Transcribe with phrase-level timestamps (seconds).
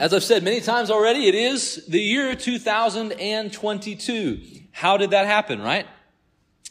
[0.00, 4.40] As I've said many times already, it is the year 2022.
[4.72, 5.86] How did that happen, right?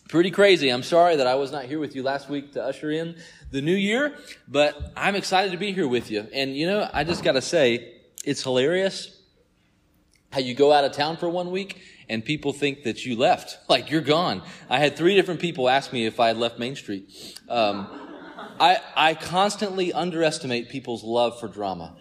[0.07, 0.69] Pretty crazy.
[0.69, 3.15] I'm sorry that I was not here with you last week to usher in
[3.51, 4.15] the new year,
[4.47, 6.27] but I'm excited to be here with you.
[6.33, 7.93] And you know, I just gotta say,
[8.25, 9.21] it's hilarious
[10.32, 13.59] how you go out of town for one week and people think that you left,
[13.70, 14.41] like you're gone.
[14.71, 17.38] I had three different people ask me if I had left Main Street.
[17.48, 17.88] Um,
[18.59, 21.96] I, I constantly underestimate people's love for drama.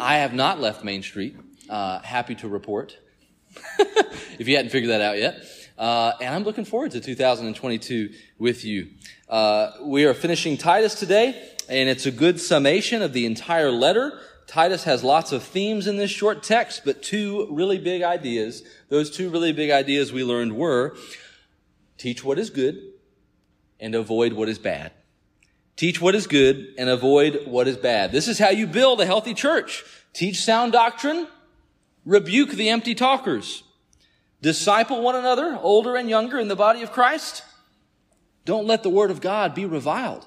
[0.00, 1.36] I have not left Main Street.
[1.68, 2.96] Uh, happy to report.
[4.38, 5.42] if you hadn't figured that out yet.
[5.76, 8.90] Uh, and I'm looking forward to 2022 with you.
[9.28, 14.20] Uh, we are finishing Titus today, and it's a good summation of the entire letter.
[14.46, 18.62] Titus has lots of themes in this short text, but two really big ideas.
[18.88, 20.96] Those two really big ideas we learned were
[21.96, 22.80] teach what is good
[23.80, 24.92] and avoid what is bad.
[25.78, 28.10] Teach what is good and avoid what is bad.
[28.10, 29.84] This is how you build a healthy church.
[30.12, 31.28] Teach sound doctrine,
[32.04, 33.62] rebuke the empty talkers.
[34.42, 37.44] Disciple one another, older and younger, in the body of Christ.
[38.44, 40.26] Don't let the word of God be reviled.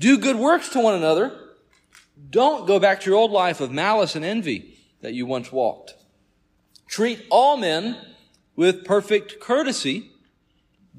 [0.00, 1.30] Do good works to one another.
[2.28, 5.94] Don't go back to your old life of malice and envy that you once walked.
[6.88, 7.96] Treat all men
[8.56, 10.10] with perfect courtesy.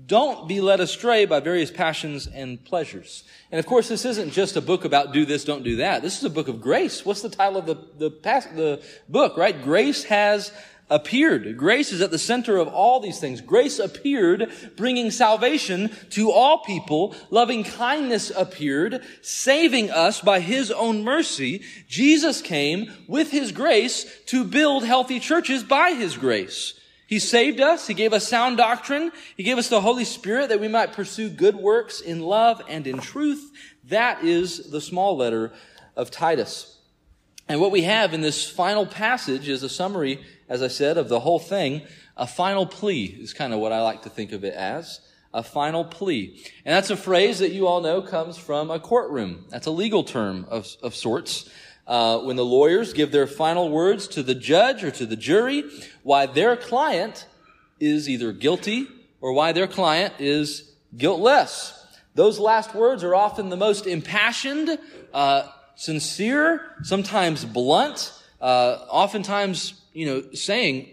[0.04, 3.24] Don't be led astray by various passions and pleasures.
[3.50, 6.02] And of course, this isn't just a book about do this, don't do that.
[6.02, 7.06] This is a book of grace.
[7.06, 9.60] What's the title of the, the, the book, right?
[9.64, 10.52] Grace has
[10.90, 11.58] appeared.
[11.58, 13.40] Grace is at the center of all these things.
[13.40, 17.16] Grace appeared, bringing salvation to all people.
[17.30, 21.64] Loving kindness appeared, saving us by His own mercy.
[21.88, 26.74] Jesus came with His grace to build healthy churches by His grace.
[27.08, 27.88] He saved us.
[27.88, 29.12] He gave us sound doctrine.
[29.38, 32.88] He gave us the Holy Spirit that we might pursue good works in love and
[32.88, 33.52] in truth.
[33.86, 35.54] That is the small letter
[35.96, 36.80] of Titus.
[37.48, 41.10] And what we have in this final passage is a summary as I said, of
[41.10, 41.82] the whole thing,
[42.18, 45.02] a final plea is kind of what I like to think of it as.
[45.34, 46.40] A final plea.
[46.64, 49.46] And that's a phrase that you all know comes from a courtroom.
[49.50, 51.50] That's a legal term of, of sorts.
[51.88, 55.64] Uh, when the lawyers give their final words to the judge or to the jury,
[56.04, 57.28] why their client
[57.80, 58.88] is either guilty
[59.22, 61.74] or why their client is guiltless.
[62.16, 64.80] Those last words are often the most impassioned,
[65.14, 70.90] uh, sincere, sometimes blunt, uh, oftentimes you know, saying,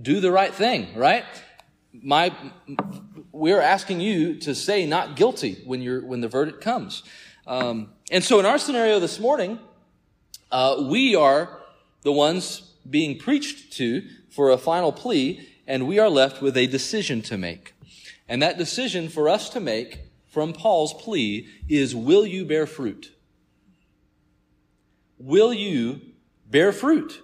[0.00, 1.24] do the right thing, right?
[1.92, 2.32] My,
[3.32, 7.02] we're asking you to say not guilty when you're, when the verdict comes.
[7.46, 9.58] Um, and so in our scenario this morning,
[10.50, 11.60] uh, we are
[12.02, 16.66] the ones being preached to for a final plea, and we are left with a
[16.66, 17.74] decision to make.
[18.28, 23.12] And that decision for us to make from Paul's plea is, will you bear fruit?
[25.18, 26.00] Will you
[26.48, 27.20] bear fruit?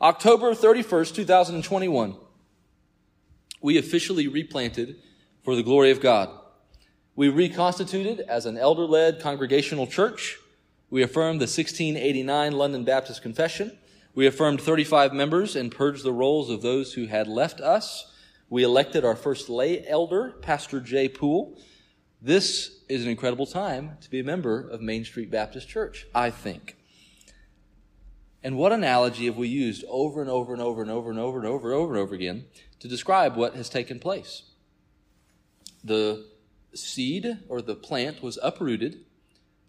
[0.00, 2.16] October 31st, 2021,
[3.60, 4.96] we officially replanted
[5.42, 6.30] for the glory of God.
[7.16, 10.38] We reconstituted as an elder led congregational church.
[10.90, 13.78] We affirmed the 1689 London Baptist Confession.
[14.12, 18.12] We affirmed 35 members and purged the rolls of those who had left us.
[18.48, 21.56] We elected our first lay elder, Pastor Jay Poole.
[22.20, 26.30] This is an incredible time to be a member of Main Street Baptist Church, I
[26.30, 26.76] think.
[28.42, 31.38] And what analogy have we used over and over and over and over and over
[31.38, 32.46] and over and over and over again
[32.80, 34.42] to describe what has taken place?
[35.84, 36.26] The
[36.74, 39.04] seed or the plant was uprooted,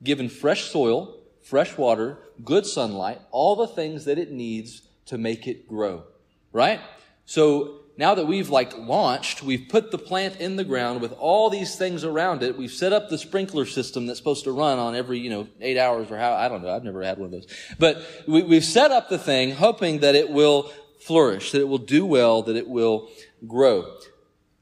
[0.04, 5.48] given fresh soil, fresh water, good sunlight, all the things that it needs to make
[5.48, 6.04] it grow.
[6.52, 6.80] Right?
[7.26, 11.50] So now that we've like launched, we've put the plant in the ground with all
[11.50, 12.58] these things around it.
[12.58, 15.78] We've set up the sprinkler system that's supposed to run on every, you know, eight
[15.78, 16.70] hours or how, I don't know.
[16.70, 17.48] I've never had one of those.
[17.78, 21.78] But we, we've set up the thing hoping that it will flourish, that it will
[21.78, 23.10] do well, that it will
[23.48, 23.98] grow.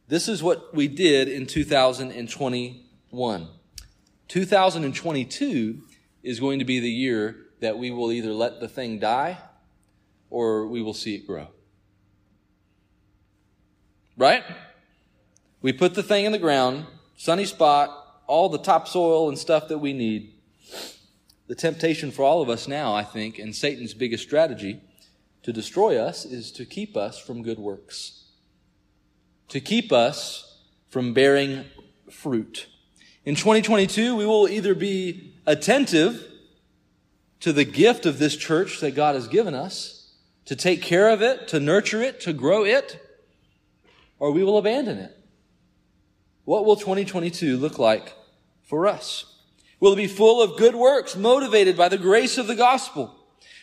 [0.07, 3.47] This is what we did in 2021.
[4.29, 5.81] 2022
[6.23, 9.37] is going to be the year that we will either let the thing die
[10.29, 11.47] or we will see it grow.
[14.15, 14.43] Right?
[15.61, 16.85] We put the thing in the ground,
[17.17, 20.35] sunny spot, all the topsoil and stuff that we need.
[21.47, 24.81] The temptation for all of us now, I think, and Satan's biggest strategy
[25.41, 28.25] to destroy us is to keep us from good works,
[29.47, 30.59] to keep us
[30.89, 31.65] from bearing
[32.11, 32.67] fruit.
[33.25, 36.25] In 2022, we will either be attentive
[37.41, 40.13] to the gift of this church that God has given us,
[40.45, 42.99] to take care of it, to nurture it, to grow it,
[44.19, 45.15] or we will abandon it.
[46.45, 48.13] What will 2022 look like
[48.63, 49.25] for us?
[49.79, 53.15] Will it be full of good works, motivated by the grace of the gospel?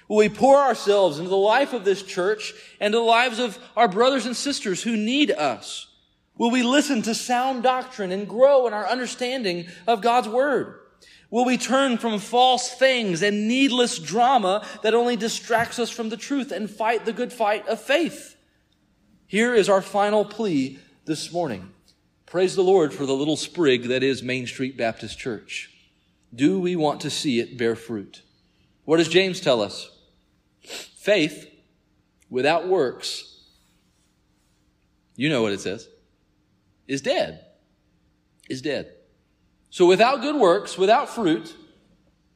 [0.09, 3.89] Will we pour ourselves into the life of this church and the lives of our
[3.89, 5.86] brothers and sisters who need us?
[6.39, 10.81] Will we listen to sound doctrine and grow in our understanding of God's Word?
[11.31, 16.17] Will we turn from false things and needless drama that only distracts us from the
[16.17, 18.37] truth and fight the good fight of faith?
[19.27, 21.71] Here is our final plea this morning.
[22.27, 25.71] Praise the Lord for the little sprig that is Main Street Baptist Church.
[26.35, 28.23] Do we want to see it bear fruit?
[28.85, 29.91] What does James tell us?
[30.61, 31.51] Faith
[32.31, 33.45] without works,
[35.17, 35.89] you know what it says,
[36.87, 37.45] is dead.
[38.49, 38.93] Is dead.
[39.71, 41.55] So without good works, without fruit,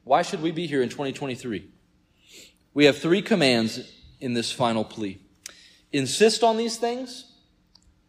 [0.03, 1.69] why should we be here in 2023?
[2.73, 3.79] We have three commands
[4.19, 5.19] in this final plea.
[5.91, 7.31] Insist on these things,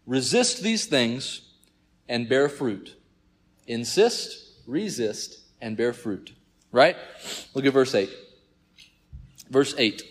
[0.07, 1.43] resist these things,
[2.09, 2.97] and bear fruit.
[3.67, 6.33] Insist, resist, and bear fruit.
[6.71, 6.97] Right?
[7.55, 8.11] Look at verse 8.
[9.51, 10.03] Verse 8.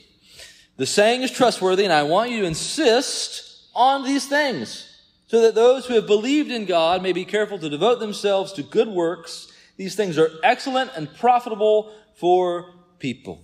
[0.77, 4.90] The saying is trustworthy, and I want you to insist on these things
[5.31, 8.63] so that those who have believed in God may be careful to devote themselves to
[8.63, 9.49] good works.
[9.77, 13.41] These things are excellent and profitable for people.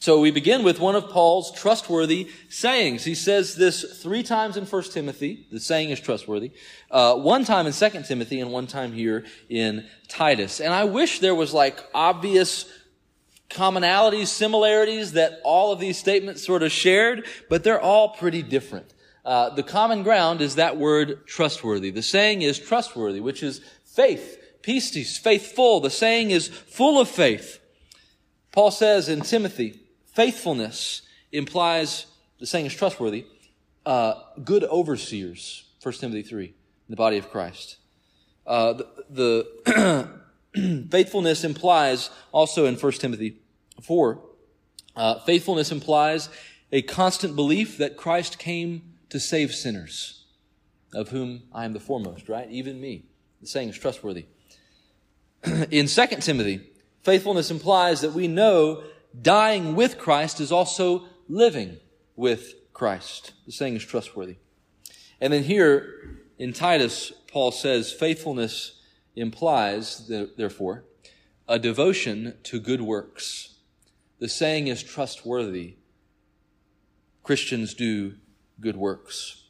[0.00, 3.04] So we begin with one of Paul's trustworthy sayings.
[3.04, 5.46] He says this three times in 1 Timothy.
[5.50, 6.50] The saying is trustworthy.
[6.90, 10.60] Uh, one time in 2 Timothy and one time here in Titus.
[10.60, 12.70] And I wish there was like obvious
[13.48, 18.92] commonalities, similarities that all of these statements sort of shared, but they're all pretty different.
[19.24, 21.90] Uh, the common ground is that word trustworthy.
[21.90, 25.80] The saying is trustworthy, which is faith, pistis, faithful.
[25.80, 27.60] The saying is full of faith.
[28.52, 29.80] Paul says in Timothy,
[30.12, 32.06] Faithfulness implies,
[32.40, 33.26] the saying is trustworthy,
[33.86, 34.14] uh,
[34.44, 36.54] good overseers, 1 Timothy 3, in
[36.88, 37.76] the body of Christ.
[38.46, 39.46] Uh, the,
[40.54, 43.36] the faithfulness implies also in 1 Timothy
[43.82, 44.20] 4,
[44.96, 46.28] uh, faithfulness implies
[46.72, 50.24] a constant belief that Christ came to save sinners,
[50.94, 52.50] of whom I am the foremost, right?
[52.50, 53.04] Even me.
[53.40, 54.26] The saying is trustworthy.
[55.70, 56.60] in 2 Timothy,
[57.02, 58.82] faithfulness implies that we know
[59.20, 61.78] dying with Christ is also living
[62.16, 63.32] with Christ.
[63.46, 64.36] The saying is trustworthy.
[65.20, 68.80] And then here in Titus, Paul says faithfulness
[69.16, 70.84] implies, therefore,
[71.48, 73.56] a devotion to good works.
[74.18, 75.76] The saying is trustworthy.
[77.22, 78.14] Christians do
[78.60, 79.42] good works.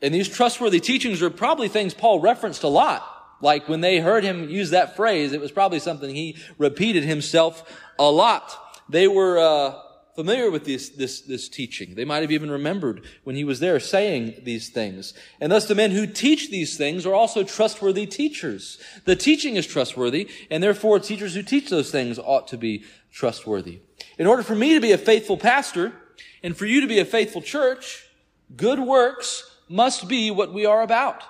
[0.00, 3.08] And these trustworthy teachings are probably things Paul referenced a lot.
[3.40, 7.64] Like when they heard him use that phrase, it was probably something he repeated himself
[7.98, 8.56] a lot.
[8.88, 9.80] They were uh,
[10.14, 11.94] familiar with this, this, this teaching.
[11.94, 15.14] They might have even remembered when he was there saying these things.
[15.40, 18.78] And thus the men who teach these things are also trustworthy teachers.
[19.04, 23.80] The teaching is trustworthy, and therefore teachers who teach those things ought to be trustworthy.
[24.18, 25.92] In order for me to be a faithful pastor,
[26.42, 28.06] and for you to be a faithful church,
[28.56, 31.22] good works must be what we are about.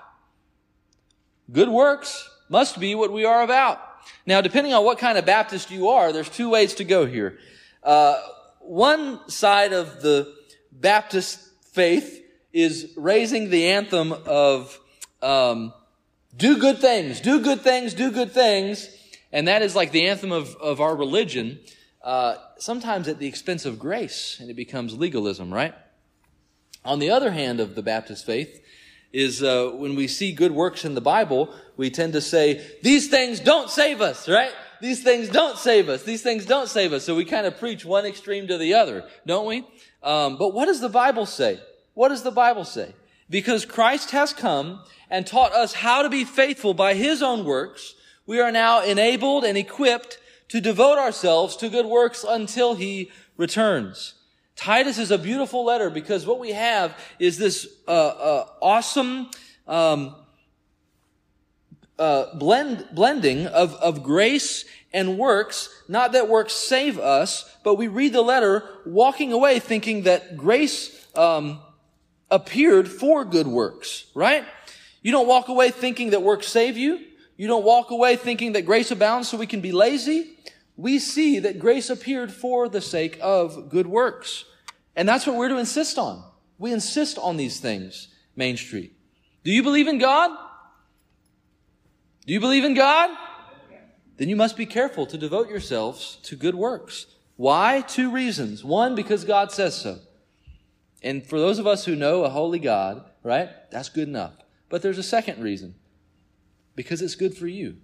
[1.50, 3.80] Good works must be what we are about.
[4.26, 7.38] Now, depending on what kind of Baptist you are, there's two ways to go here.
[7.82, 8.20] Uh,
[8.60, 10.34] one side of the
[10.70, 11.40] Baptist
[11.72, 14.78] faith is raising the anthem of
[15.20, 15.72] um,
[16.36, 18.88] do good things, do good things, do good things,
[19.32, 21.58] and that is like the anthem of, of our religion.
[22.02, 25.74] Uh, sometimes at the expense of grace, and it becomes legalism, right?
[26.84, 28.60] On the other hand of the Baptist faith
[29.12, 33.08] is uh, when we see good works in the Bible, we tend to say, these
[33.08, 34.52] things don't save us, right?
[34.80, 36.02] These things don't save us.
[36.02, 37.04] These things don't save us.
[37.04, 39.64] So we kind of preach one extreme to the other, don't we?
[40.02, 41.60] Um, but what does the Bible say?
[41.94, 42.94] What does the Bible say?
[43.30, 47.94] Because Christ has come and taught us how to be faithful by his own works,
[48.26, 50.18] we are now enabled and equipped
[50.52, 54.12] to devote ourselves to good works until he returns.
[54.54, 59.30] Titus is a beautiful letter because what we have is this uh, uh, awesome
[59.66, 60.14] um,
[61.98, 65.70] uh, blend, blending of, of grace and works.
[65.88, 71.08] Not that works save us, but we read the letter walking away thinking that grace
[71.16, 71.60] um,
[72.30, 74.44] appeared for good works, right?
[75.00, 77.00] You don't walk away thinking that works save you.
[77.42, 80.38] You don't walk away thinking that grace abounds so we can be lazy.
[80.76, 84.44] We see that grace appeared for the sake of good works.
[84.94, 86.22] And that's what we're to insist on.
[86.56, 88.06] We insist on these things,
[88.36, 88.92] Main Street.
[89.42, 90.30] Do you believe in God?
[92.28, 93.10] Do you believe in God?
[94.18, 97.06] Then you must be careful to devote yourselves to good works.
[97.34, 97.80] Why?
[97.80, 98.62] Two reasons.
[98.62, 99.98] One, because God says so.
[101.02, 104.34] And for those of us who know a holy God, right, that's good enough.
[104.68, 105.74] But there's a second reason.
[106.74, 107.76] Because it's good for you.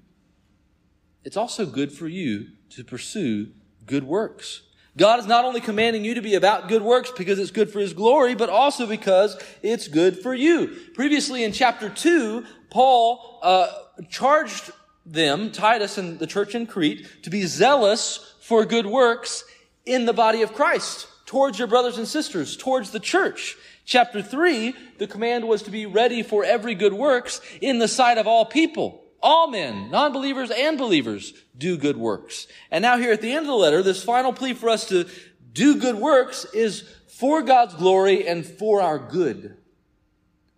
[1.24, 3.48] It's also good for you to pursue
[3.86, 4.62] good works.
[4.96, 7.78] God is not only commanding you to be about good works because it's good for
[7.78, 10.76] His glory, but also because it's good for you.
[10.94, 13.68] Previously in chapter 2, Paul uh,
[14.10, 14.70] charged
[15.06, 19.44] them, Titus and the church in Crete, to be zealous for good works
[19.86, 23.56] in the body of Christ, towards your brothers and sisters, towards the church.
[23.88, 28.18] Chapter 3, the command was to be ready for every good works in the sight
[28.18, 29.02] of all people.
[29.22, 32.46] All men, non-believers and believers, do good works.
[32.70, 35.06] And now here at the end of the letter, this final plea for us to
[35.54, 39.56] do good works is for God's glory and for our good.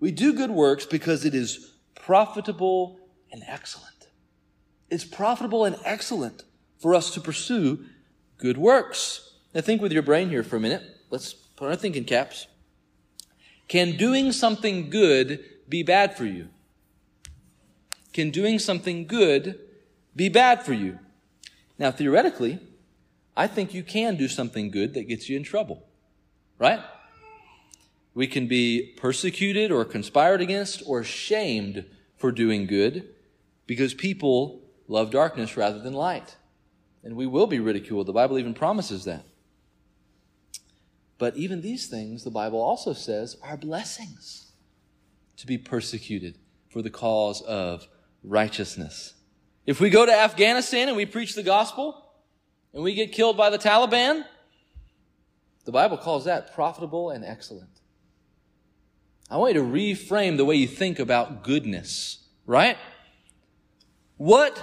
[0.00, 2.98] We do good works because it is profitable
[3.30, 4.08] and excellent.
[4.90, 6.42] It's profitable and excellent
[6.80, 7.84] for us to pursue
[8.38, 9.34] good works.
[9.54, 10.82] Now think with your brain here for a minute.
[11.10, 12.48] Let's put our thinking caps.
[13.70, 16.48] Can doing something good be bad for you?
[18.12, 19.60] Can doing something good
[20.16, 20.98] be bad for you?
[21.78, 22.58] Now, theoretically,
[23.36, 25.86] I think you can do something good that gets you in trouble,
[26.58, 26.80] right?
[28.12, 31.84] We can be persecuted or conspired against or shamed
[32.16, 33.08] for doing good
[33.68, 36.34] because people love darkness rather than light.
[37.04, 38.08] And we will be ridiculed.
[38.08, 39.24] The Bible even promises that.
[41.20, 44.52] But even these things, the Bible also says, are blessings
[45.36, 46.38] to be persecuted
[46.70, 47.86] for the cause of
[48.24, 49.12] righteousness.
[49.66, 52.10] If we go to Afghanistan and we preach the gospel
[52.72, 54.24] and we get killed by the Taliban,
[55.66, 57.68] the Bible calls that profitable and excellent.
[59.30, 62.78] I want you to reframe the way you think about goodness, right?
[64.16, 64.58] What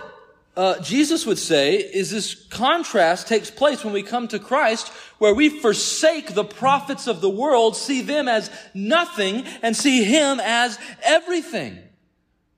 [0.58, 5.34] uh, Jesus would say is this contrast takes place when we come to Christ, where
[5.34, 10.80] we forsake the profits of the world, see them as nothing, and see Him as
[11.04, 11.78] everything.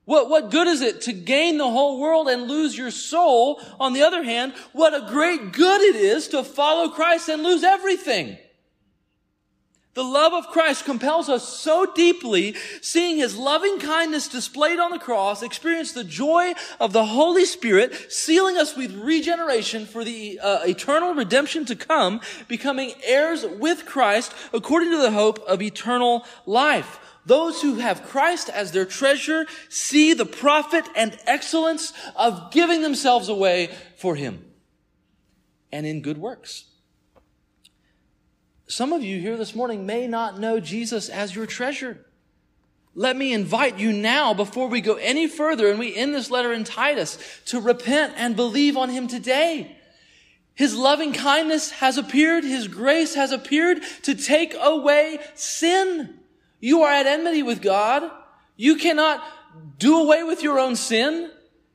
[0.06, 3.60] What, what good is it to gain the whole world and lose your soul?
[3.78, 7.62] On the other hand, what a great good it is to follow Christ and lose
[7.62, 8.38] everything.
[9.94, 15.00] The love of Christ compels us so deeply, seeing His loving kindness displayed on the
[15.00, 20.60] cross, experience the joy of the Holy Spirit, sealing us with regeneration for the uh,
[20.64, 27.00] eternal redemption to come, becoming heirs with Christ according to the hope of eternal life.
[27.26, 33.28] Those who have Christ as their treasure see the profit and excellence of giving themselves
[33.28, 34.44] away for Him
[35.72, 36.69] and in good works.
[38.70, 42.06] Some of you here this morning may not know Jesus as your treasure.
[42.94, 46.52] Let me invite you now, before we go any further and we end this letter
[46.52, 49.76] in Titus, to repent and believe on Him today.
[50.54, 52.44] His loving kindness has appeared.
[52.44, 56.20] His grace has appeared to take away sin.
[56.60, 58.08] You are at enmity with God.
[58.56, 59.20] You cannot
[59.78, 61.32] do away with your own sin.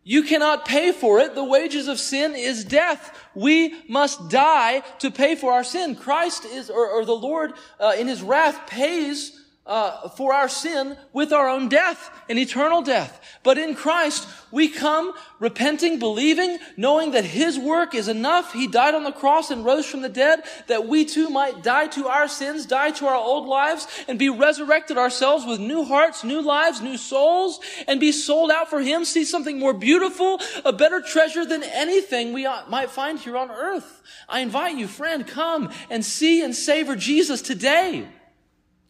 [0.07, 1.33] You cannot pay for it.
[1.33, 3.19] The wages of sin is death.
[3.33, 5.95] We must die to pay for our sin.
[5.95, 10.95] Christ is, or, or the Lord uh, in His wrath pays uh, for our sin
[11.11, 13.19] with our own death, an eternal death.
[13.41, 18.53] But in Christ, we come repenting, believing, knowing that His work is enough.
[18.53, 21.87] He died on the cross and rose from the dead, that we too might die
[21.87, 26.23] to our sins, die to our old lives, and be resurrected ourselves with new hearts,
[26.23, 30.73] new lives, new souls, and be sold out for Him, see something more beautiful, a
[30.73, 34.03] better treasure than anything we might find here on earth.
[34.29, 38.07] I invite you, friend, come and see and savor Jesus today.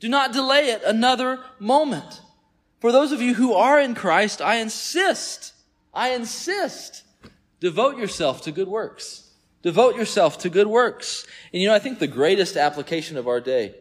[0.06, 2.22] Do not delay it another moment.
[2.80, 5.54] For those of you who are in Christ, I insist,
[5.96, 7.02] I insist,
[7.60, 9.32] devote yourself to good works.
[9.64, 11.26] Devote yourself to good works.
[11.52, 13.74] And you know, I think the greatest application of our day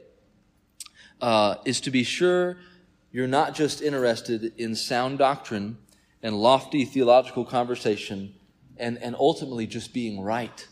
[1.20, 2.56] uh, is to be sure
[3.12, 5.76] you're not just interested in sound doctrine
[6.22, 8.32] and lofty theological conversation
[8.78, 10.66] and, and ultimately just being right.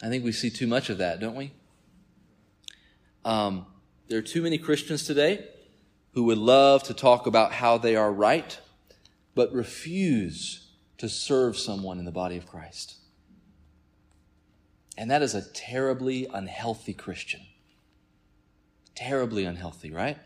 [0.00, 1.50] I think we see too much of that, don't we?
[3.24, 3.66] Um,
[4.08, 5.44] there are too many Christians today
[6.12, 8.58] who would love to talk about how they are right,
[9.34, 12.96] but refuse to serve someone in the body of Christ.
[14.96, 17.40] And that is a terribly unhealthy Christian.
[18.94, 20.16] Terribly unhealthy, right?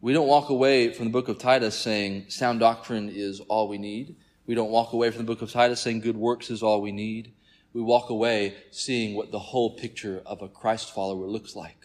[0.00, 3.78] We don't walk away from the book of Titus saying sound doctrine is all we
[3.78, 4.16] need.
[4.46, 6.92] We don't walk away from the book of Titus saying good works is all we
[6.92, 7.32] need.
[7.72, 11.77] We walk away seeing what the whole picture of a Christ follower looks like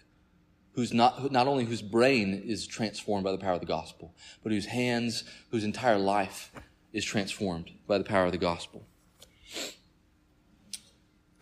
[0.73, 4.51] who's not, not only whose brain is transformed by the power of the gospel, but
[4.51, 6.51] whose hands, whose entire life
[6.91, 8.85] is transformed by the power of the gospel.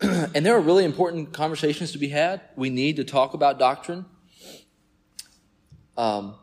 [0.00, 2.40] and there are really important conversations to be had.
[2.56, 4.04] We need to talk about doctrine.
[5.96, 6.34] Um,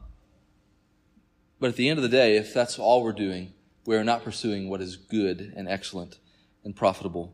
[1.59, 3.53] but at the end of the day, if that's all we're doing,
[3.85, 6.19] we are not pursuing what is good and excellent
[6.63, 7.33] and profitable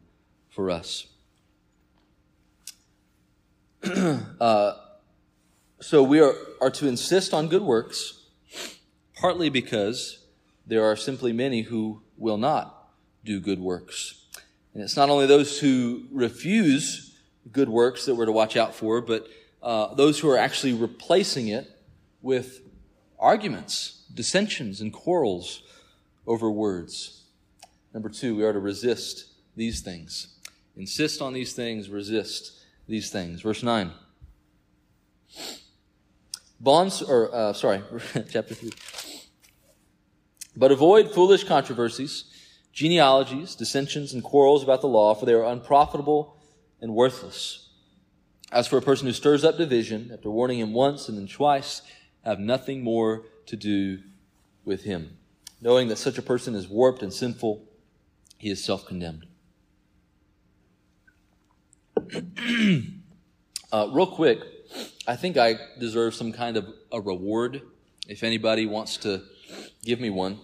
[0.50, 1.08] for us.
[3.84, 4.74] uh,
[5.80, 8.22] so we are, are to insist on good works,
[9.16, 10.20] partly because
[10.66, 12.90] there are simply many who will not
[13.24, 14.26] do good works.
[14.74, 17.18] And it's not only those who refuse
[17.52, 19.28] good works that we're to watch out for, but
[19.62, 21.70] uh, those who are actually replacing it
[22.22, 22.62] with
[23.20, 25.64] arguments, dissensions, and quarrels
[26.28, 27.24] over words.
[27.94, 30.36] Number two, we are to resist these things.
[30.76, 32.52] Insist on these things, resist
[32.88, 33.42] these things.
[33.42, 33.92] Verse 9.
[36.66, 37.84] Bonds, or, uh, sorry,
[38.32, 38.72] chapter 3.
[40.58, 42.24] But avoid foolish controversies,
[42.74, 46.36] genealogies, dissensions, and quarrels about the law, for they are unprofitable
[46.82, 47.70] and worthless.
[48.52, 51.84] As for a person who stirs up division, after warning him once and then twice,
[52.24, 54.00] have nothing more to do
[54.64, 55.20] with him.
[55.62, 57.64] Knowing that such a person is warped and sinful,
[58.40, 59.28] he is self condemned.
[63.72, 64.55] uh, real quick,
[65.08, 67.62] I think I deserve some kind of a reward
[68.08, 69.22] if anybody wants to
[69.84, 70.40] give me one.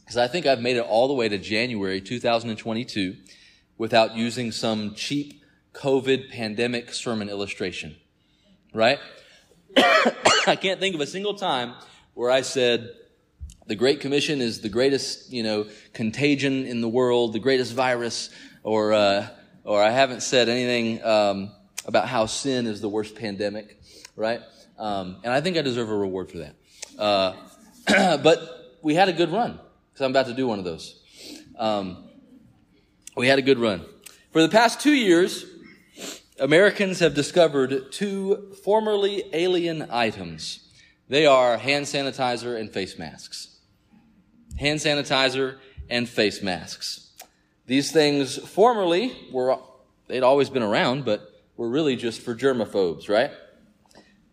[0.00, 3.16] Because I think I've made it all the way to January 2022
[3.76, 5.42] without using some cheap
[5.72, 7.96] COVID pandemic sermon illustration.
[8.72, 8.98] Right?
[9.76, 11.74] I can't think of a single time
[12.14, 12.90] where I said,
[13.66, 18.30] the Great Commission is the greatest, you know, contagion in the world, the greatest virus,
[18.62, 19.28] or, uh,
[19.64, 21.52] or I haven't said anything um,
[21.90, 23.80] about how sin is the worst pandemic,
[24.14, 24.40] right?
[24.78, 26.54] Um, and I think I deserve a reward for that.
[26.96, 27.34] Uh,
[28.18, 29.58] but we had a good run
[29.92, 31.02] because I'm about to do one of those.
[31.58, 32.04] Um,
[33.16, 33.84] we had a good run.
[34.30, 35.44] For the past two years,
[36.38, 40.68] Americans have discovered two formerly alien items.
[41.08, 43.58] They are hand sanitizer and face masks.
[44.60, 45.56] Hand sanitizer
[45.88, 47.10] and face masks.
[47.66, 49.58] These things formerly were,
[50.06, 51.29] they'd always been around, but
[51.60, 53.30] were really just for germaphobes, right?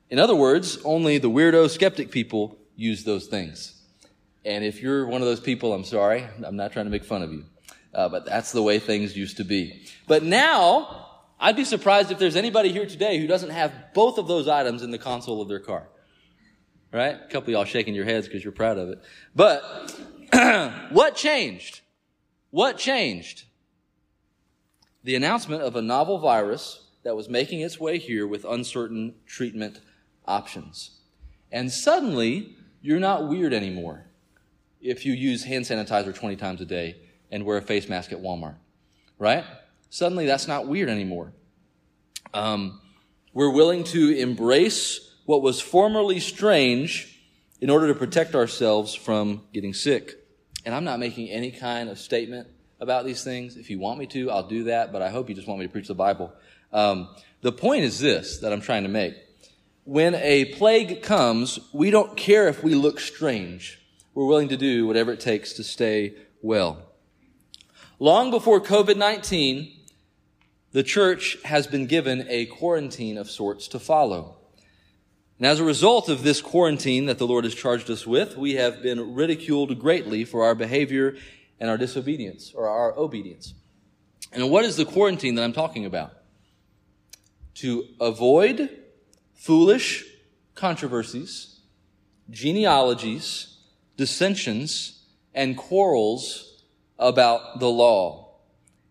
[0.09, 3.83] In other words, only the weirdo skeptic people use those things.
[4.45, 6.25] And if you're one of those people, I'm sorry.
[6.41, 7.43] I'm not trying to make fun of you.
[7.93, 9.87] Uh, but that's the way things used to be.
[10.07, 11.05] But now,
[11.37, 14.81] I'd be surprised if there's anybody here today who doesn't have both of those items
[14.81, 15.85] in the console of their car.
[16.93, 17.17] Right?
[17.21, 19.03] A couple y'all shaking your heads because you're proud of it.
[19.35, 19.63] But
[20.91, 21.81] what changed?
[22.51, 23.43] What changed?
[25.03, 29.79] The announcement of a novel virus that was making its way here with uncertain treatment
[30.25, 30.99] options.
[31.51, 34.05] And suddenly, you're not weird anymore
[34.81, 36.97] if you use hand sanitizer 20 times a day
[37.31, 38.55] and wear a face mask at Walmart,
[39.17, 39.43] right?
[39.89, 41.33] Suddenly, that's not weird anymore.
[42.33, 42.81] Um,
[43.33, 47.19] we're willing to embrace what was formerly strange
[47.59, 50.15] in order to protect ourselves from getting sick.
[50.65, 52.47] And I'm not making any kind of statement
[52.79, 53.57] about these things.
[53.57, 55.65] If you want me to, I'll do that, but I hope you just want me
[55.65, 56.33] to preach the Bible.
[56.71, 57.09] Um,
[57.41, 59.15] the point is this that I'm trying to make.
[59.83, 63.79] When a plague comes, we don't care if we look strange.
[64.13, 66.81] We're willing to do whatever it takes to stay well.
[67.99, 69.73] Long before COVID-19,
[70.71, 74.37] the church has been given a quarantine of sorts to follow.
[75.37, 78.55] And as a result of this quarantine that the Lord has charged us with, we
[78.55, 81.15] have been ridiculed greatly for our behavior
[81.59, 83.53] and our disobedience, or our obedience.
[84.31, 86.16] And what is the quarantine that I'm talking about?
[87.57, 88.69] To avoid
[89.33, 90.05] foolish
[90.55, 91.59] controversies,
[92.29, 93.57] genealogies,
[93.95, 96.63] dissensions, and quarrels
[96.99, 98.27] about the law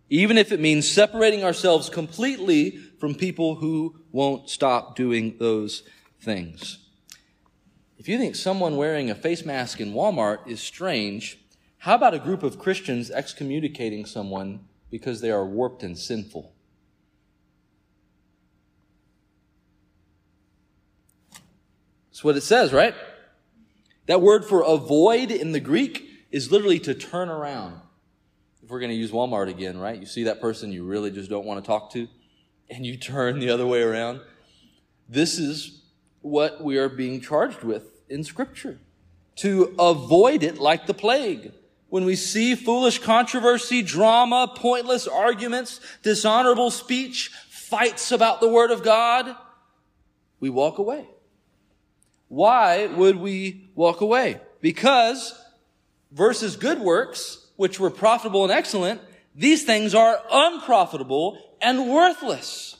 [0.08, 5.82] even if it means separating ourselves completely from people who won't stop doing those
[6.20, 6.78] things.
[7.98, 11.38] If you think someone wearing a face mask in Walmart is strange,
[11.78, 16.52] how about a group of Christians excommunicating someone because they are warped and sinful?
[22.16, 22.94] That's what it says, right?
[24.06, 27.78] That word for avoid in the Greek is literally to turn around
[28.62, 30.00] if we're going to use Walmart again, right?
[30.00, 32.08] You see that person you really just don't want to talk to,
[32.70, 34.22] and you turn the other way around.
[35.06, 35.82] This is
[36.22, 38.78] what we are being charged with in Scripture
[39.36, 41.52] to avoid it like the plague.
[41.90, 48.82] When we see foolish controversy, drama, pointless arguments, dishonorable speech, fights about the Word of
[48.82, 49.36] God,
[50.40, 51.08] we walk away.
[52.28, 54.40] Why would we walk away?
[54.60, 55.38] Because
[56.10, 59.00] versus good works, which were profitable and excellent,
[59.34, 62.76] these things are unprofitable and worthless.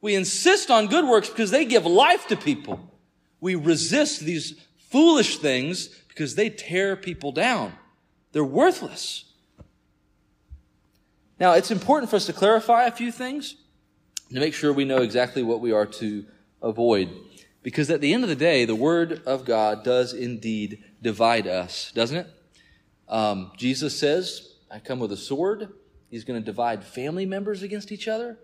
[0.00, 2.80] We insist on good works because they give life to people.
[3.40, 4.54] We resist these
[4.90, 7.72] foolish things because they tear people down.
[8.32, 9.24] They're worthless.
[11.40, 13.56] Now, it's important for us to clarify a few things
[14.32, 16.24] to make sure we know exactly what we are to
[16.62, 17.10] avoid.
[17.62, 21.92] Because at the end of the day, the Word of God does indeed divide us,
[21.94, 22.26] doesn't it?
[23.08, 25.68] Um, Jesus says, I come with a sword.
[26.10, 28.38] He's going to divide family members against each other.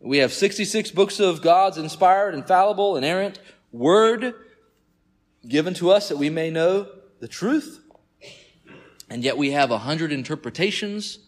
[0.00, 3.40] We have 66 books of God's inspired, infallible, inerrant
[3.72, 4.34] Word
[5.46, 6.88] given to us that we may know
[7.20, 7.80] the truth.
[9.08, 11.20] And yet we have 100 interpretations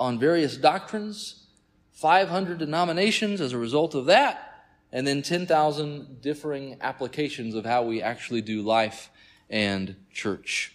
[0.00, 1.46] on various doctrines,
[1.92, 4.47] 500 denominations as a result of that
[4.92, 9.10] and then 10,000 differing applications of how we actually do life
[9.50, 10.74] and church.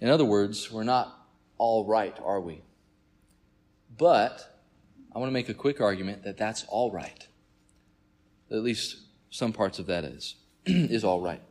[0.00, 2.62] In other words, we're not all right, are we?
[3.96, 4.62] But
[5.14, 7.26] I want to make a quick argument that that's all right.
[8.50, 8.96] At least
[9.30, 11.42] some parts of that is, is all right.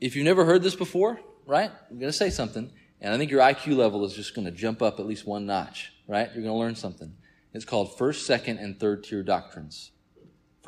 [0.00, 3.30] If you've never heard this before, right, I'm going to say something, and I think
[3.30, 6.30] your IQ level is just going to jump up at least one notch, right?
[6.32, 7.12] You're going to learn something.
[7.52, 9.90] It's called first, second, and third tier doctrines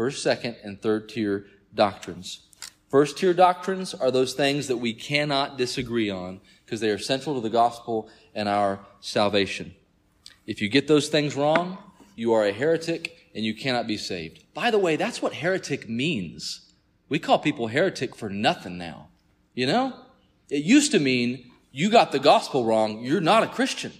[0.01, 2.47] first, second, and third tier doctrines.
[2.89, 7.35] First tier doctrines are those things that we cannot disagree on because they are central
[7.35, 9.75] to the gospel and our salvation.
[10.47, 11.77] If you get those things wrong,
[12.17, 14.43] you are a heretic and you cannot be saved.
[14.55, 16.73] By the way, that's what heretic means.
[17.11, 19.09] We call people heretic for nothing now.
[19.53, 19.93] You know?
[20.49, 23.93] It used to mean you got the gospel wrong, you're not a Christian.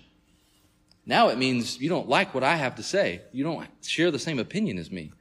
[1.05, 3.21] Now it means you don't like what I have to say.
[3.33, 5.13] You don't share the same opinion as me.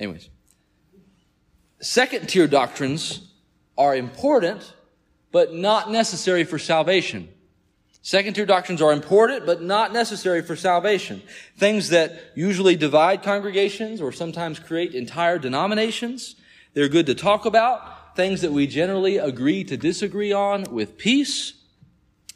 [0.00, 0.30] Anyways,
[1.82, 3.28] second tier doctrines
[3.76, 4.72] are important,
[5.30, 7.28] but not necessary for salvation.
[8.00, 11.22] Second tier doctrines are important, but not necessary for salvation.
[11.58, 16.36] Things that usually divide congregations or sometimes create entire denominations.
[16.72, 18.16] They're good to talk about.
[18.16, 21.52] Things that we generally agree to disagree on with peace.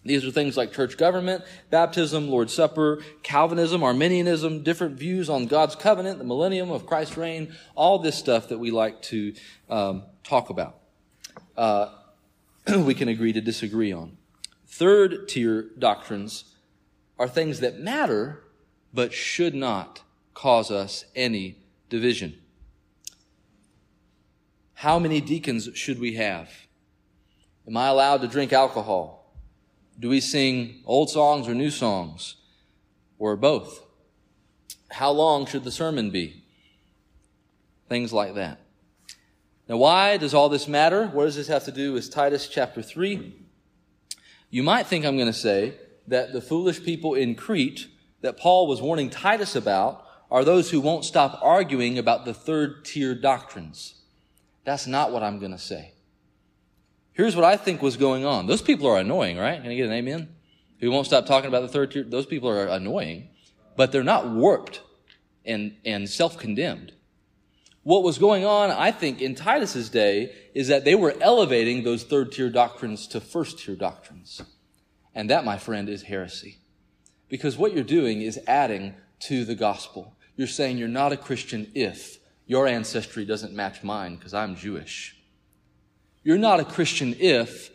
[0.05, 5.75] These are things like church government, baptism, Lord's Supper, Calvinism, Arminianism, different views on God's
[5.75, 9.35] covenant, the millennium of Christ's reign, all this stuff that we like to
[9.71, 10.79] um, talk about.
[11.57, 11.89] Uh,
[12.85, 14.19] we can agree to disagree on.
[14.67, 16.45] Third tier doctrines
[17.19, 18.45] are things that matter,
[18.93, 20.03] but should not
[20.35, 22.39] cause us any division.
[24.75, 26.51] How many deacons should we have?
[27.67, 29.24] Am I allowed to drink alcohol?
[29.99, 32.37] Do we sing old songs or new songs?
[33.19, 33.85] Or both?
[34.91, 36.45] How long should the sermon be?
[37.89, 38.61] Things like that.
[39.69, 41.07] Now, why does all this matter?
[41.07, 43.35] What does this have to do with Titus chapter 3?
[44.51, 45.75] You might think I'm going to say
[46.07, 47.89] that the foolish people in Crete
[48.21, 52.85] that Paul was warning Titus about are those who won't stop arguing about the third
[52.85, 54.03] tier doctrines.
[54.65, 55.94] That's not what I'm going to say.
[57.15, 58.47] Here's what I think was going on.
[58.47, 59.63] Those people are annoying, right?
[59.63, 60.29] Can I get an amen?
[60.81, 62.03] Who won't stop talking about the third tier?
[62.03, 63.29] Those people are annoying,
[63.77, 64.83] but they're not warped
[65.45, 66.93] and, and self-condemned.
[67.85, 72.03] What was going on, I think, in Titus's day is that they were elevating those
[72.03, 74.43] third tier doctrines to first tier doctrines.
[75.15, 76.59] And that, my friend, is heresy.
[77.29, 80.17] Because what you're doing is adding to the gospel.
[80.37, 85.14] You're saying you're not a Christian if your ancestry doesn't match mine because I'm Jewish.
[86.25, 87.71] You're not a Christian if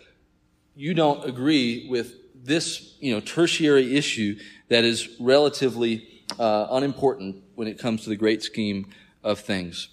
[0.75, 4.37] you don't agree with this, you know, tertiary issue
[4.69, 8.87] that is relatively uh, unimportant when it comes to the great scheme
[9.23, 9.89] of things.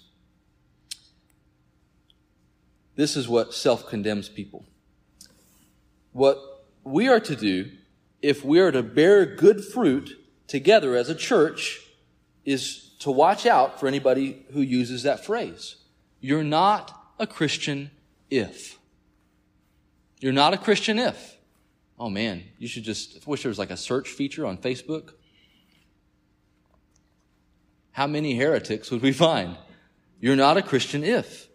[2.95, 4.65] This is what self-condemns people.
[6.13, 6.39] What
[6.83, 7.69] we are to do
[8.23, 11.79] if we are to bear good fruit together as a church
[12.43, 15.75] is to watch out for anybody who uses that phrase.
[16.19, 17.91] You're not a Christian
[18.29, 18.77] if.
[20.19, 21.37] You're not a Christian if.
[21.99, 25.13] Oh man, you should just I wish there was like a search feature on Facebook.
[27.91, 29.57] How many heretics would we find?
[30.19, 31.47] You're not a Christian if.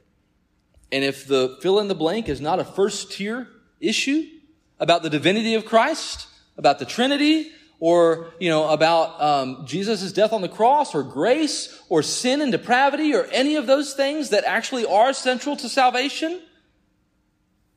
[0.91, 3.49] And if the fill in the blank is not a first tier
[3.81, 4.27] issue
[4.79, 7.51] about the divinity of Christ, about the Trinity,
[7.83, 12.53] or you know about um, jesus' death on the cross or grace or sin and
[12.53, 16.41] depravity or any of those things that actually are central to salvation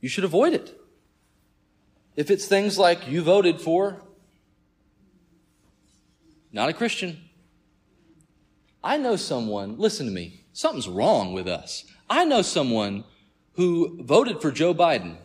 [0.06, 0.80] you should avoid it.
[2.16, 4.04] If it's things like you voted for,
[6.52, 7.22] not a Christian.
[8.84, 11.86] I know someone, listen to me, something's wrong with us.
[12.08, 13.04] I know someone
[13.54, 15.18] who voted for Joe Biden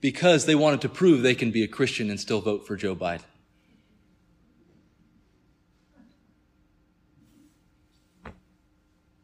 [0.00, 2.94] because they wanted to prove they can be a Christian and still vote for Joe
[2.94, 3.27] Biden.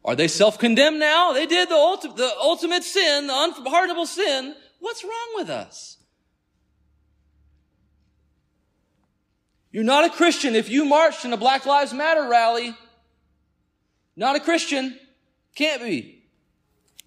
[0.05, 1.33] Are they self-condemned now?
[1.33, 4.55] They did the, ulti- the ultimate sin, the unpardonable sin.
[4.79, 5.97] What's wrong with us?
[9.71, 12.75] You're not a Christian if you marched in a Black Lives Matter rally.
[14.15, 14.97] Not a Christian.
[15.55, 16.23] Can't be.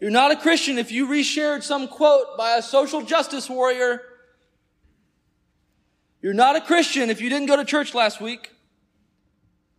[0.00, 4.02] You're not a Christian if you reshared some quote by a social justice warrior.
[6.20, 8.50] You're not a Christian if you didn't go to church last week.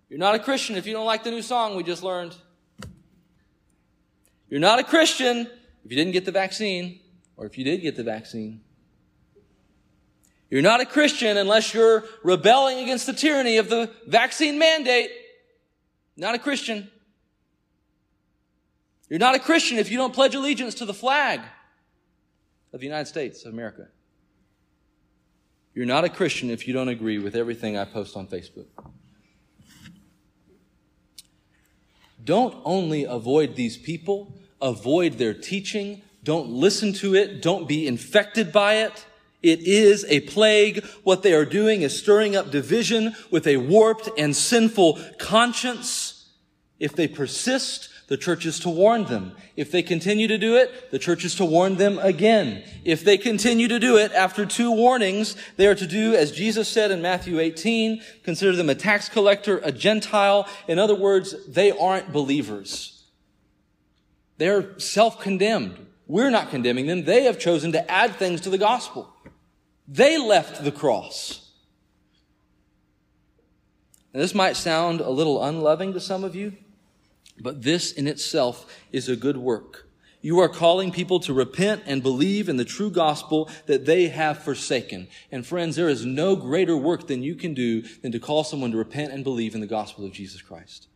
[0.07, 2.33] You're not a Christian if you don't like the new song we just learned.
[4.49, 5.47] You're not a Christian
[5.85, 6.99] if you didn't get the vaccine
[7.37, 8.61] or if you did get the vaccine.
[10.49, 15.11] You're not a Christian unless you're rebelling against the tyranny of the vaccine mandate.
[16.17, 16.89] Not a Christian.
[19.09, 21.41] You're not a Christian if you don't pledge allegiance to the flag
[22.73, 23.87] of the United States of America.
[25.75, 28.67] You're not a Christian if you don't agree with everything I post on Facebook.
[32.23, 36.01] Don't only avoid these people, avoid their teaching.
[36.23, 37.41] Don't listen to it.
[37.41, 39.05] Don't be infected by it.
[39.41, 40.83] It is a plague.
[41.03, 46.27] What they are doing is stirring up division with a warped and sinful conscience.
[46.77, 49.33] If they persist, the church is to warn them.
[49.55, 52.63] If they continue to do it, the church is to warn them again.
[52.83, 56.67] If they continue to do it after two warnings, they are to do as Jesus
[56.67, 60.47] said in Matthew 18, consider them a tax collector, a Gentile.
[60.67, 62.98] In other words, they aren't believers.
[64.39, 65.85] They're self-condemned.
[66.07, 67.03] We're not condemning them.
[67.03, 69.13] They have chosen to add things to the gospel.
[69.85, 71.51] They left the cross.
[74.13, 76.53] Now, this might sound a little unloving to some of you,
[77.39, 79.89] but this in itself is a good work.
[80.21, 84.41] You are calling people to repent and believe in the true gospel that they have
[84.41, 85.09] forsaken.
[85.31, 88.71] And friends, there is no greater work than you can do than to call someone
[88.71, 90.87] to repent and believe in the gospel of Jesus Christ.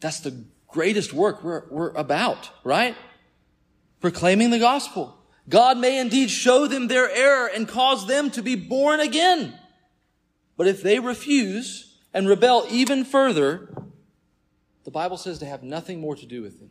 [0.00, 2.96] That's the greatest work we're, we're about, right?
[4.00, 5.16] Proclaiming the gospel.
[5.48, 9.56] God may indeed show them their error and cause them to be born again.
[10.56, 13.72] But if they refuse and rebel even further,
[14.82, 16.70] the Bible says to have nothing more to do with them.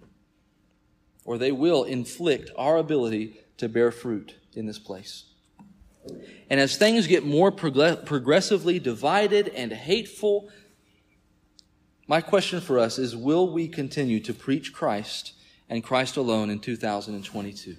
[1.23, 5.23] Or they will inflict our ability to bear fruit in this place.
[6.49, 10.49] And as things get more progressively divided and hateful,
[12.07, 15.33] my question for us is will we continue to preach Christ
[15.69, 17.77] and Christ alone in 2022?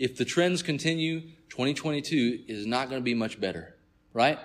[0.00, 3.76] if the trends continue, 2022 is not going to be much better,
[4.14, 4.38] right?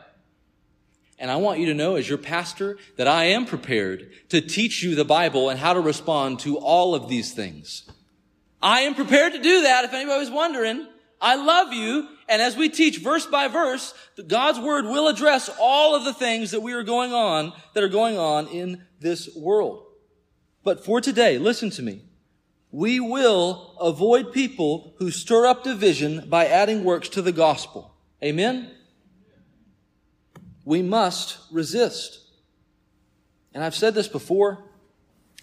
[1.17, 4.84] And I want you to know as your pastor that I am prepared to teach
[4.84, 7.89] you the Bible and how to respond to all of these things.
[8.62, 10.86] I am prepared to do that if anybody was wondering.
[11.25, 12.07] I love you.
[12.29, 13.93] And as we teach verse by verse,
[14.27, 17.89] God's word will address all of the things that we are going on, that are
[17.89, 19.85] going on in this world.
[20.63, 22.03] But for today, listen to me
[22.75, 27.95] we will avoid people who stir up division by adding works to the gospel.
[28.21, 28.69] Amen?
[30.65, 32.19] We must resist.
[33.53, 34.65] And I've said this before,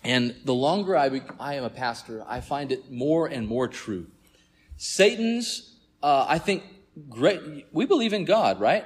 [0.04, 3.66] and the longer I, be, I am a pastor, I find it more and more
[3.66, 4.08] true.
[4.76, 5.71] Satan's,
[6.02, 6.62] uh, I think,
[7.08, 7.66] great.
[7.72, 8.84] We believe in God, right?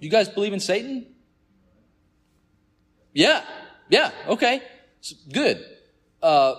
[0.00, 1.06] You guys believe in Satan?
[3.12, 3.42] Yeah,
[3.88, 4.62] yeah, okay,
[5.32, 5.64] good.
[6.22, 6.54] Uh,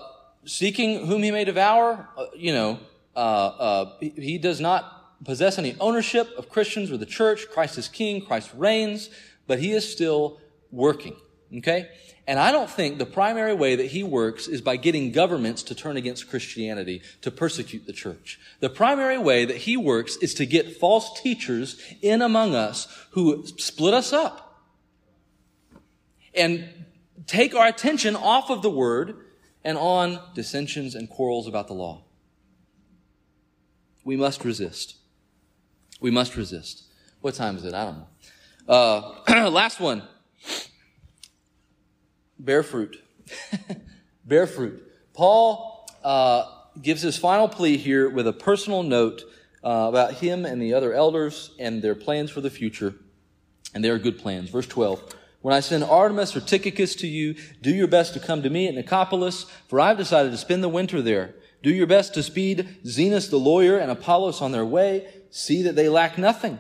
[0.46, 2.80] seeking whom he may devour, uh, you know,
[3.16, 7.50] uh, uh, he, he does not possess any ownership of Christians or the church.
[7.50, 9.10] Christ is king, Christ reigns,
[9.48, 10.40] but he is still
[10.72, 11.16] working.
[11.58, 11.90] Okay?
[12.30, 15.74] And I don't think the primary way that he works is by getting governments to
[15.74, 18.40] turn against Christianity, to persecute the church.
[18.60, 23.48] The primary way that he works is to get false teachers in among us who
[23.58, 24.62] split us up
[26.36, 26.70] and
[27.26, 29.26] take our attention off of the word
[29.64, 32.04] and on dissensions and quarrels about the law.
[34.04, 34.98] We must resist.
[36.00, 36.84] We must resist.
[37.22, 37.74] What time is it?
[37.74, 38.08] I don't know.
[38.72, 40.04] Uh, last one.
[42.40, 43.04] Bear fruit.
[44.26, 44.82] Bear fruit.
[45.14, 46.46] Paul uh,
[46.82, 49.24] gives his final plea here with a personal note
[49.64, 52.96] uh, about him and the other elders and their plans for the future.
[53.74, 54.50] And they are good plans.
[54.50, 55.16] Verse 12.
[55.42, 58.68] When I send Artemas or Tychicus to you, do your best to come to me
[58.68, 61.36] at Nicopolis, for I've decided to spend the winter there.
[61.62, 65.08] Do your best to speed Zenas the lawyer and Apollos on their way.
[65.30, 66.60] See that they lack nothing.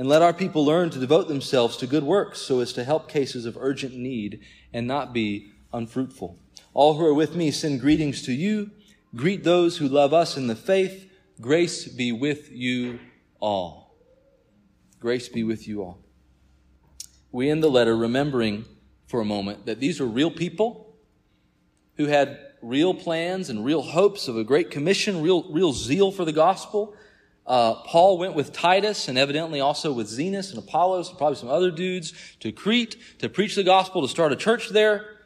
[0.00, 3.06] And let our people learn to devote themselves to good works so as to help
[3.06, 4.40] cases of urgent need
[4.72, 6.38] and not be unfruitful.
[6.72, 8.70] All who are with me send greetings to you.
[9.14, 11.10] Greet those who love us in the faith.
[11.38, 12.98] Grace be with you
[13.40, 13.94] all.
[15.00, 15.98] Grace be with you all
[17.32, 18.64] we end the letter remembering
[19.06, 20.94] for a moment that these were real people
[21.96, 26.24] who had real plans and real hopes of a great commission, real, real zeal for
[26.24, 26.94] the gospel.
[27.50, 31.48] Uh, Paul went with Titus and evidently also with Zenas and Apollos and probably some
[31.48, 35.16] other dudes to Crete to preach the gospel, to start a church there.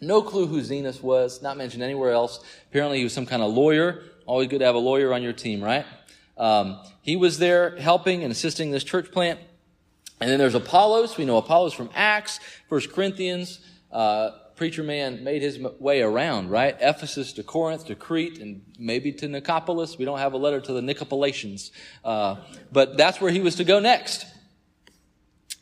[0.00, 2.42] No clue who Zenas was, not mentioned anywhere else.
[2.70, 4.02] Apparently he was some kind of lawyer.
[4.26, 5.86] Always good to have a lawyer on your team, right?
[6.36, 9.38] Um, he was there helping and assisting this church plant.
[10.20, 11.16] And then there's Apollos.
[11.16, 13.60] We know Apollos from Acts, First Corinthians.
[13.92, 16.76] Uh, preacher man made his way around, right?
[16.82, 19.96] Ephesus to Corinth to Crete and maybe to Nicopolis.
[19.96, 21.70] We don't have a letter to the Nicopolitans,
[22.04, 22.36] Uh,
[22.70, 24.26] but that's where he was to go next.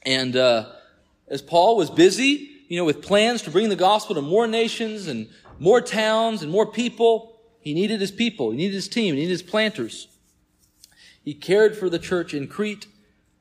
[0.03, 0.73] And uh,
[1.29, 5.07] as Paul was busy, you know, with plans to bring the gospel to more nations
[5.07, 5.29] and
[5.61, 8.51] more towns and more people, he needed his people.
[8.51, 9.15] He needed his team.
[9.15, 10.09] He needed his planters.
[11.23, 12.89] He cared for the church in Crete.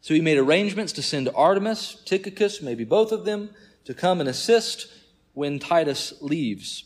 [0.02, 3.50] So he made arrangements to send Artemas, Tychicus, maybe both of them,
[3.86, 4.94] to come and assist
[5.38, 6.86] when Titus leaves.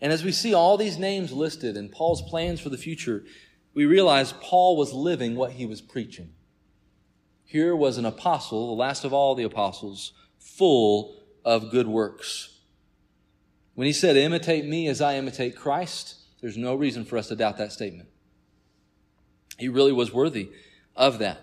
[0.00, 3.24] And as we see all these names listed and Paul's plans for the future,
[3.74, 6.30] we realize Paul was living what he was preaching.
[7.44, 12.60] Here was an apostle, the last of all the apostles, full of good works.
[13.74, 17.36] When he said, imitate me as I imitate Christ, there's no reason for us to
[17.36, 18.08] doubt that statement.
[19.58, 20.50] He really was worthy
[20.94, 21.40] of that.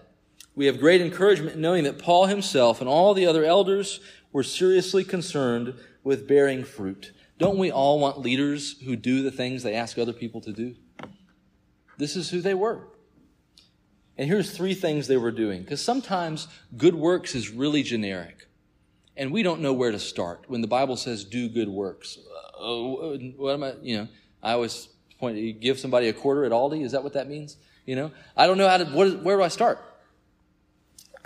[0.56, 4.00] We have great encouragement knowing that Paul himself and all the other elders
[4.38, 5.74] were seriously concerned
[6.04, 7.12] with bearing fruit.
[7.40, 10.76] Don't we all want leaders who do the things they ask other people to do?
[11.98, 12.88] This is who they were.
[14.16, 15.64] And here's three things they were doing.
[15.64, 16.48] Because sometimes
[16.78, 18.48] good works is really generic.
[19.16, 20.44] And we don't know where to start.
[20.46, 22.20] When the Bible says do good works,
[22.62, 24.08] uh, what am I, you know,
[24.44, 24.88] I always
[25.20, 26.84] point, you give somebody a quarter at Aldi.
[26.84, 27.58] Is that what that means?
[27.88, 29.84] You know, I don't know how to, what is, where do I start?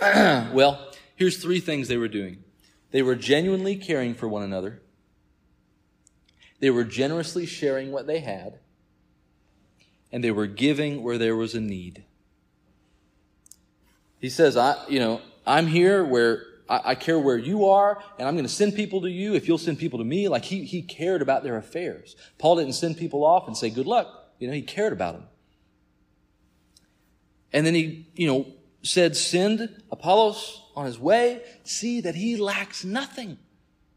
[0.00, 2.42] well, here's three things they were doing.
[2.92, 4.82] They were genuinely caring for one another.
[6.60, 8.60] They were generously sharing what they had.
[10.12, 12.04] And they were giving where there was a need.
[14.20, 18.28] He says, I, you know, I'm here where I, I care where you are, and
[18.28, 20.28] I'm going to send people to you if you'll send people to me.
[20.28, 22.14] Like he, he cared about their affairs.
[22.38, 24.32] Paul didn't send people off and say, good luck.
[24.38, 25.24] You know, he cared about them.
[27.54, 28.46] And then he, you know,
[28.82, 33.38] said, send Apollos on his way, see that he lacks nothing,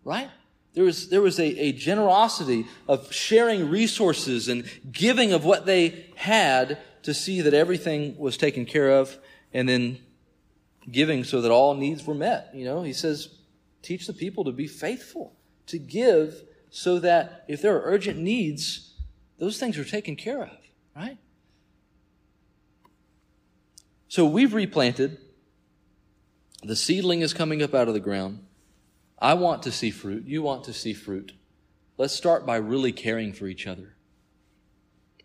[0.03, 0.29] right?
[0.73, 6.07] There was, there was a, a generosity of sharing resources and giving of what they
[6.15, 9.17] had to see that everything was taken care of
[9.53, 9.99] and then
[10.91, 12.51] giving so that all needs were met.
[12.53, 13.29] You know, he says,
[13.81, 15.33] teach the people to be faithful,
[15.67, 18.93] to give so that if there are urgent needs,
[19.37, 20.57] those things are taken care of,
[20.95, 21.17] right?
[24.15, 25.17] So we've replanted
[26.63, 28.45] the seedling is coming up out of the ground.
[29.19, 30.25] I want to see fruit.
[30.25, 31.33] You want to see fruit.
[31.97, 33.97] Let's start by really caring for each other.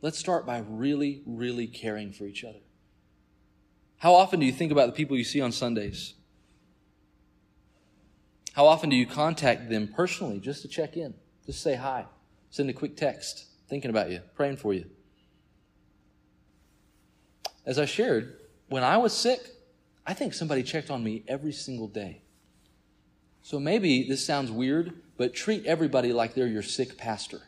[0.02, 2.58] Let's start by really, really caring for each other.
[3.98, 6.14] How often do you think about the people you see on Sundays?
[8.54, 11.14] How often do you contact them personally just to check in,
[11.46, 12.06] just say hi,
[12.50, 14.86] send a quick text, thinking about you, praying for you?
[17.64, 18.39] As I shared,
[18.70, 19.40] when I was sick,
[20.06, 22.22] I think somebody checked on me every single day.
[23.42, 27.42] So maybe this sounds weird, but treat everybody like they're your sick pastor.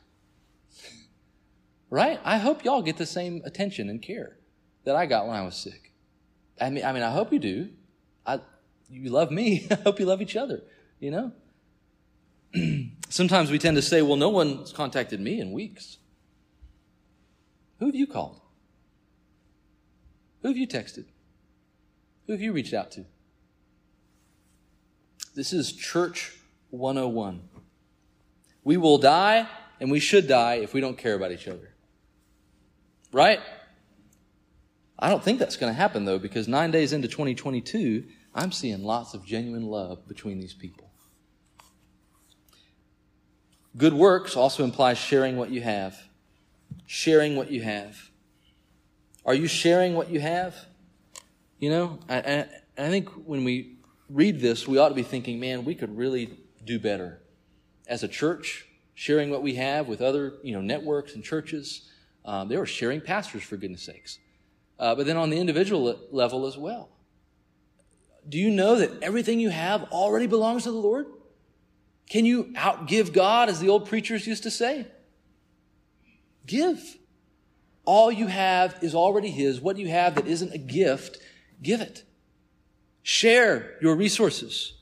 [1.90, 2.20] right?
[2.24, 4.36] I hope y'all get the same attention and care
[4.84, 5.92] that I got when I was sick.
[6.60, 7.70] I mean, I mean, I hope you do.
[8.26, 8.40] I,
[8.90, 9.66] you love me.
[9.70, 10.62] I hope you love each other.
[10.98, 11.32] You know.
[13.08, 15.98] Sometimes we tend to say, "Well, no one's contacted me in weeks."
[17.78, 18.40] Who have you called?
[20.42, 21.06] Who have you texted?
[22.26, 23.04] Who have you reached out to?
[25.34, 26.36] This is Church
[26.70, 27.42] 101.
[28.64, 29.48] We will die,
[29.80, 31.74] and we should die if we don't care about each other.
[33.12, 33.40] Right?
[34.98, 38.04] I don't think that's going to happen, though, because nine days into 2022,
[38.34, 40.90] I'm seeing lots of genuine love between these people.
[43.76, 45.98] Good works also implies sharing what you have.
[46.86, 48.10] Sharing what you have.
[49.24, 50.66] Are you sharing what you have?
[51.62, 52.46] You know, I, I,
[52.76, 53.76] I think when we
[54.10, 57.22] read this, we ought to be thinking, man, we could really do better
[57.86, 61.88] as a church, sharing what we have with other, you know, networks and churches.
[62.24, 64.18] Um, they were sharing pastors, for goodness sakes.
[64.76, 66.88] Uh, but then on the individual level as well.
[68.28, 71.06] Do you know that everything you have already belongs to the Lord?
[72.10, 74.88] Can you outgive God, as the old preachers used to say?
[76.44, 76.98] Give.
[77.84, 79.60] All you have is already His.
[79.60, 81.18] What you have that isn't a gift
[81.62, 82.04] Give it.
[83.02, 84.74] Share your resources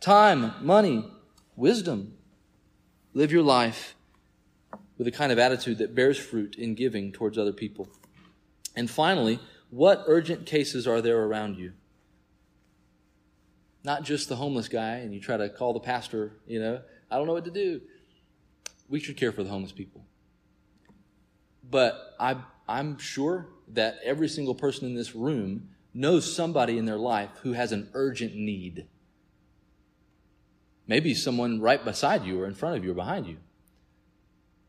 [0.00, 1.08] time, money,
[1.56, 2.14] wisdom.
[3.14, 3.94] Live your life
[4.98, 7.88] with a kind of attitude that bears fruit in giving towards other people.
[8.74, 9.38] And finally,
[9.70, 11.72] what urgent cases are there around you?
[13.84, 17.16] Not just the homeless guy, and you try to call the pastor, you know, I
[17.16, 17.80] don't know what to do.
[18.88, 20.04] We should care for the homeless people.
[21.68, 22.36] But I,
[22.68, 27.52] I'm sure that every single person in this room knows somebody in their life who
[27.52, 28.86] has an urgent need.
[30.86, 33.36] Maybe someone right beside you or in front of you or behind you.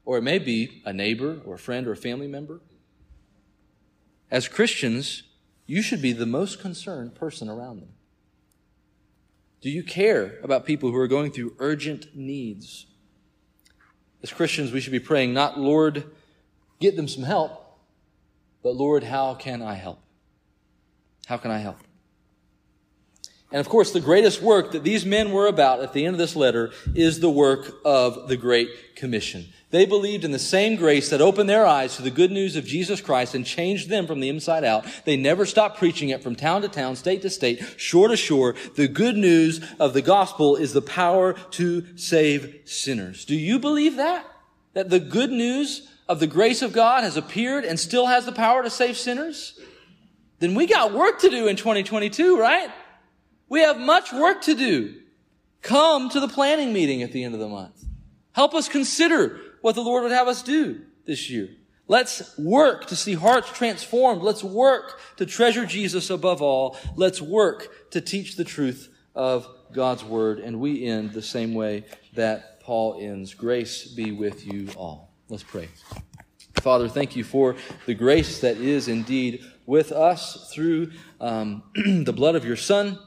[0.05, 2.61] Or it may be a neighbor or a friend or a family member.
[4.29, 5.23] As Christians,
[5.65, 7.89] you should be the most concerned person around them.
[9.61, 12.85] Do you care about people who are going through urgent needs?
[14.21, 16.03] As Christians, we should be praying, not, Lord,
[16.81, 17.79] get them some help,
[18.61, 19.99] but Lord, how can I help?
[21.27, 21.77] How can I help?
[23.53, 26.17] And of course, the greatest work that these men were about at the end of
[26.17, 29.45] this letter is the work of the Great Commission.
[29.69, 32.65] They believed in the same grace that opened their eyes to the good news of
[32.65, 34.85] Jesus Christ and changed them from the inside out.
[35.05, 38.55] They never stopped preaching it from town to town, state to state, shore to shore.
[38.75, 43.23] The good news of the gospel is the power to save sinners.
[43.23, 44.25] Do you believe that?
[44.73, 48.31] That the good news of the grace of God has appeared and still has the
[48.31, 49.59] power to save sinners?
[50.43, 52.69] Then we got work to do in 2022, right?
[53.47, 54.95] We have much work to do.
[55.61, 57.85] Come to the planning meeting at the end of the month.
[58.33, 61.47] Help us consider what the Lord would have us do this year.
[61.87, 64.21] Let's work to see hearts transformed.
[64.21, 66.77] Let's work to treasure Jesus above all.
[66.97, 70.39] Let's work to teach the truth of God's word.
[70.39, 71.85] And we end the same way
[72.15, 73.33] that Paul ends.
[73.33, 75.13] Grace be with you all.
[75.29, 75.69] Let's pray.
[76.55, 82.35] Father, thank you for the grace that is indeed with us through um, the blood
[82.35, 82.99] of your Son.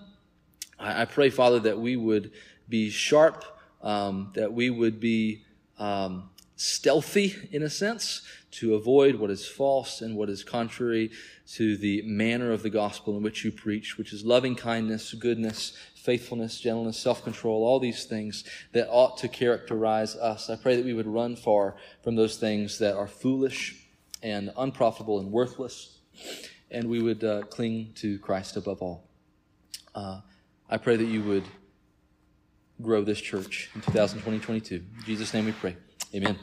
[0.79, 2.33] I, I pray, Father, that we would
[2.69, 3.45] be sharp,
[3.83, 5.45] um, that we would be
[5.79, 11.11] um, stealthy in a sense to avoid what is false and what is contrary
[11.47, 15.77] to the manner of the gospel in which you preach, which is loving kindness, goodness,
[15.95, 20.49] faithfulness, gentleness, self control, all these things that ought to characterize us.
[20.49, 23.87] I pray that we would run far from those things that are foolish
[24.23, 25.96] and unprofitable and worthless,
[26.71, 29.05] and we would uh, cling to Christ above all.
[29.95, 30.21] Uh,
[30.69, 31.45] I pray that you would
[32.83, 34.75] grow this church in 2020 22.
[34.75, 35.77] In Jesus' name we pray.
[36.15, 36.39] Amen.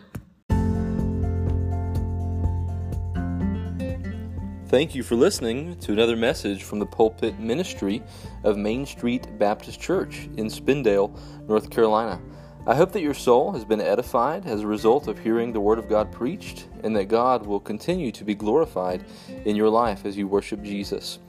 [4.68, 8.02] Thank you for listening to another message from the pulpit ministry
[8.44, 11.16] of Main Street Baptist Church in Spindale,
[11.48, 12.20] North Carolina.
[12.66, 15.80] I hope that your soul has been edified as a result of hearing the Word
[15.80, 19.04] of God preached, and that God will continue to be glorified
[19.44, 21.20] in your life as you worship Jesus.